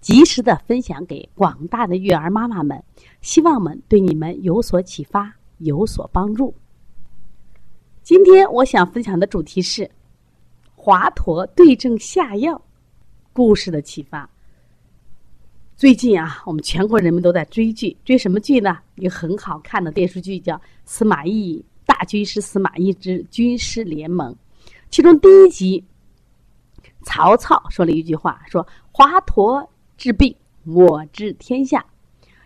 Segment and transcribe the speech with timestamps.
[0.00, 2.82] 及时的分享给广大的育儿妈妈们，
[3.20, 6.54] 希望们对你们有所启发，有所帮助。
[8.02, 9.90] 今天我想分享的主题是
[10.74, 12.60] 华佗对症下药
[13.32, 14.28] 故事的启发。
[15.76, 18.78] 最近啊，我们全国人民都在追剧，追什么剧呢？
[18.94, 24.32] 一个很好看的电视剧叫《司马懿大军师司马懿之军师联盟》，
[24.90, 25.84] 其中第一集，
[27.02, 29.66] 曹操说了一句话，说华佗。
[29.98, 30.32] 治病，
[30.64, 31.84] 我治天下。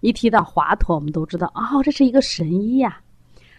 [0.00, 3.02] 一提到华佗，我们都知道，哦，这是一个神医呀。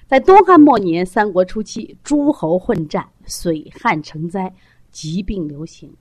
[0.07, 4.51] 在东汉末年、三国初期，诸侯混战，水旱成灾，
[4.91, 5.93] 疾病流行。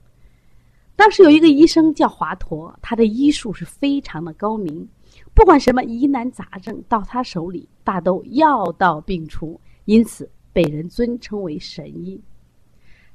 [0.95, 4.89] 当时有一个医生叫华佗，他的医术是非常的高明，
[5.35, 12.21] 不管什么疑难杂症，到他手里大都药到病除，因此被人尊称为神医。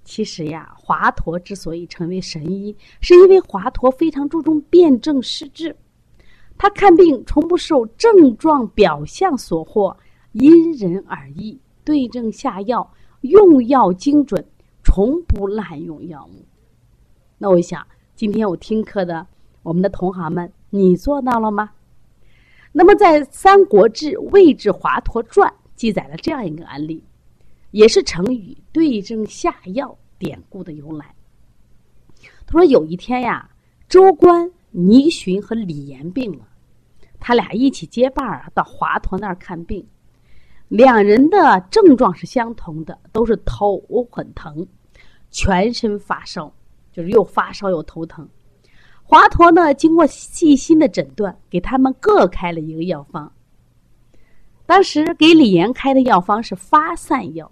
[0.06, 5.76] 其实呀，华佗之所以成为神医，是因为华佗非常注重辨证施治。
[6.58, 9.94] 他看病从不受症状表象所惑，
[10.32, 12.90] 因人而异，对症下药，
[13.22, 14.46] 用药精准，
[14.84, 16.46] 从不滥用药物。
[17.38, 19.28] 那我想，今天我听课的
[19.64, 21.72] 我们的同行们，你做到了吗？
[22.72, 27.04] 那么，在《三国志·魏志华佗传》记载了这样一个案例。
[27.76, 31.14] 也是成语“对症下药”典故的由来。
[32.48, 33.50] 他说：“有一天呀，
[33.90, 36.48] 周官、倪寻和李严病了，
[37.20, 39.86] 他俩一起结伴儿到华佗那儿看病。
[40.70, 43.78] 两人的症状是相同的，都是头
[44.10, 44.66] 很疼，
[45.30, 46.50] 全身发烧，
[46.94, 48.26] 就是又发烧又头疼。
[49.04, 53.30] 华佗呢，经过细心的诊断，给他们各开了一个药方。
[54.66, 57.52] 当时给李严开的药方是发散药。”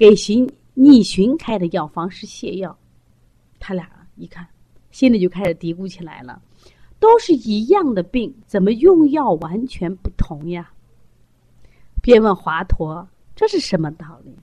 [0.00, 2.74] 给寻逆寻开的药方是泻药，
[3.58, 4.48] 他俩一看，
[4.90, 6.40] 心里就开始嘀咕起来了：
[6.98, 10.72] 都是一样的病，怎么用药完全不同呀？
[12.00, 13.06] 便问华佗
[13.36, 14.34] ：“这是什么道理？”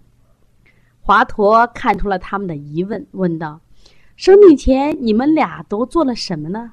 [1.01, 3.59] 华佗看出了他们的疑问，问道
[4.15, 6.71] ：“生病前你们俩都做了什么呢？”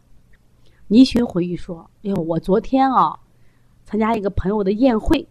[0.88, 3.18] 倪寻回忆说：“哟，我昨天啊，
[3.86, 5.26] 参加一个朋友的宴会，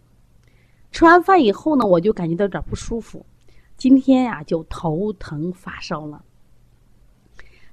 [0.90, 3.24] 吃完饭以后呢，我就感觉到有点不舒服。”
[3.76, 6.24] 今天呀，就头疼发烧了。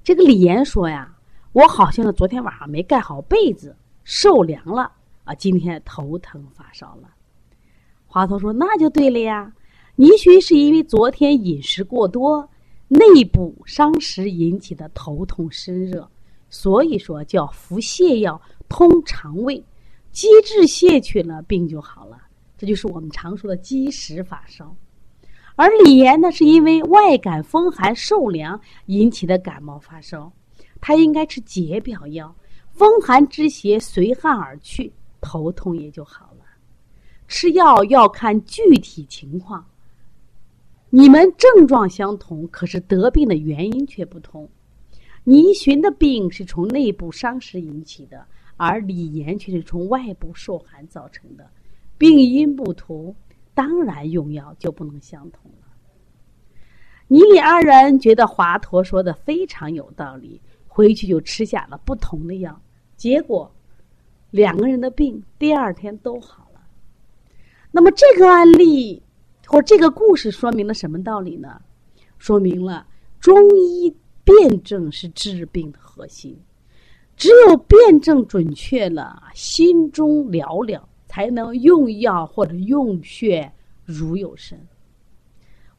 [0.04, 1.16] 这个李岩说呀，
[1.54, 4.92] 我好像昨天晚上没盖好被子，受凉了
[5.24, 7.10] 啊，今天头疼发烧了。
[8.08, 9.54] 华佗说：“那就对了呀，
[9.96, 12.50] 倪寻是因为昨天饮食过多，
[12.90, 16.10] 内部伤食引起的头痛身热，
[16.50, 19.64] 所以说叫服泻药通肠胃，
[20.12, 22.18] 积滞泻去了，病就好了。
[22.58, 24.76] 这就是我们常说的积食发烧。”
[25.56, 30.32] 而李岩呢，是因为外感风寒受凉引起的感冒发烧，
[30.80, 32.34] 他应该吃解表药，
[32.72, 36.46] 风寒之邪随汗而去，头痛也就好了。
[37.28, 39.66] 吃药要看具体情况，
[40.90, 44.50] 你们症状相同，可是得病的原因却不同。
[45.24, 48.26] 倪寻的病是从内部伤食引起的，
[48.58, 51.48] 而李岩却是从外部受寒造成的，
[51.98, 53.16] 病因不同。
[53.54, 55.68] 当然，用药就不能相同了。
[57.08, 62.62] 你李二人觉得华佗说的非常有道理，回去就吃下了不同的药，
[62.96, 63.54] 结果
[64.30, 66.62] 两个人的病第二天都好了。
[67.72, 69.04] 那么这个案例
[69.46, 71.62] 或这个故事说明了什么道理呢？
[72.18, 72.88] 说明了
[73.20, 73.94] 中医
[74.24, 76.40] 辨证是治病的核心，
[77.18, 80.88] 只有辨证准确了，心中了了。
[81.12, 83.52] 才能用药或者用穴
[83.84, 84.58] 如有神。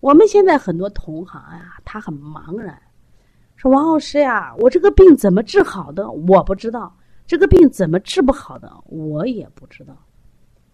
[0.01, 2.79] 我们现在很多同行啊，他很茫然，
[3.57, 6.11] 说王老师呀，我这个病怎么治好的？
[6.11, 6.95] 我不知道
[7.27, 9.97] 这个病怎么治不好的，我也不知道。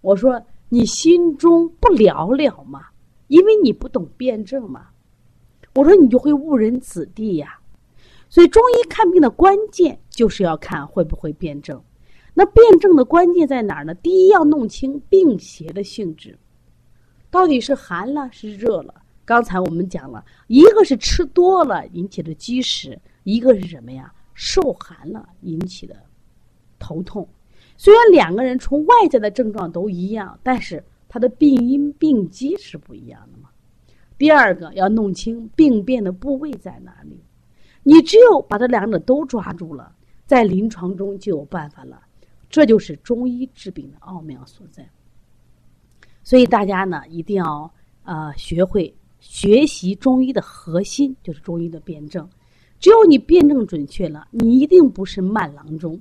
[0.01, 2.87] 我说你心中不了了吗？
[3.29, 4.89] 因为你不懂辩证嘛。
[5.77, 7.61] 我说你就会误人子弟呀。
[8.29, 11.81] 所以中医看病的关键就是要看会不会辩证。
[12.39, 13.93] 那辩证的关键在哪儿呢？
[13.97, 16.39] 第一要弄清病邪的性质，
[17.33, 18.95] 到底是寒了是热了。
[19.25, 24.13] 刚才我们讲了一个是吃多了引起的积食，一个是什么呀？
[24.35, 25.97] 受寒了引起的
[26.79, 27.29] 头痛。
[27.77, 33.49] 虽然两个人从外在的症状都一样，但是他的病因病机是不一样的嘛。
[34.17, 37.21] 第二个要弄清病变的部位在哪里，
[37.83, 39.93] 你只有把这两者都抓住了，
[40.25, 42.03] 在临床中就有办法了。
[42.49, 44.89] 这就是中医治病的奥妙所在。
[46.23, 47.73] 所以大家呢一定要
[48.05, 52.29] 呃学会学习中医的核心，就是中医的辩证。
[52.79, 56.01] 只有你辩证准确了，你一定不是慢郎中。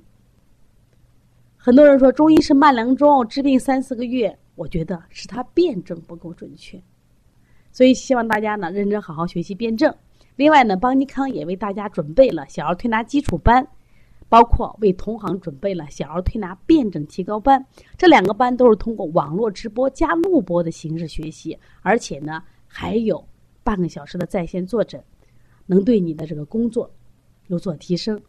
[1.56, 6.80] 很多人说中医是慢郎中，治病三四个月，我觉得是他辩证不够准确。
[7.72, 9.92] 所以希望大家呢认真好好学习辩证。
[10.36, 13.66] 另外呢，邦尼康也为大家准备了小儿推拿基础班，
[14.28, 17.64] 包括为同行准备了小儿推拿辩证提高班。
[17.96, 23.26] 这两个班都是通过网络直播加录播的形式学习，而且呢还有
[23.62, 25.02] 半个小时的在线坐诊，
[25.66, 26.90] 能对你的这个工作
[27.46, 28.20] 有所提升。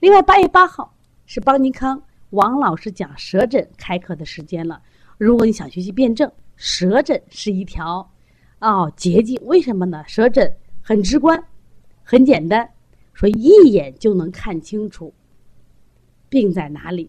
[0.00, 0.94] 另外，八月八号
[1.26, 4.80] 是邦尼康王老师讲舌诊开课的时间了。
[5.18, 8.10] 如果你想学习辩证，舌诊是一条。
[8.60, 10.02] 哦，捷径为什么呢？
[10.06, 11.42] 舌诊很直观，
[12.02, 12.68] 很简单，
[13.12, 15.12] 说一眼就能看清楚
[16.34, 17.08] 病在哪里。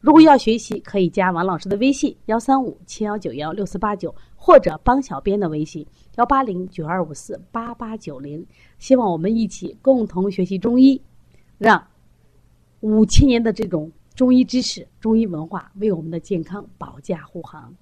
[0.00, 5.86] 如果要学习，可以加王老师的微信幺三五七幺九幺六四八九，或者帮小编的微信
[6.16, 8.46] 幺八零九二五四八八九零。
[8.78, 11.00] 希望我们一起共同学习中医，
[11.56, 11.82] 让
[12.80, 17.74] 五千年的这种中医知识、中医文化为我们的健康保驾护航。